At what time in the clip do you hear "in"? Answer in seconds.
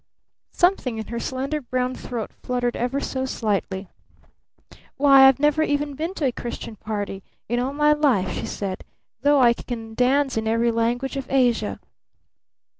0.97-1.05, 7.47-7.59, 10.37-10.47